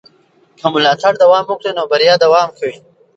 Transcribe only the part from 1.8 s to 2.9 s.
بریا دوام کوي.